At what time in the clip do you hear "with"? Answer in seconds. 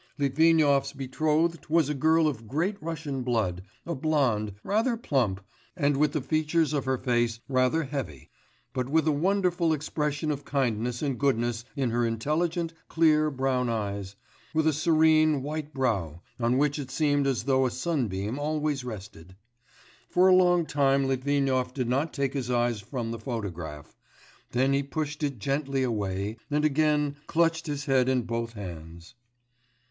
5.95-6.13, 8.89-9.07, 14.55-14.65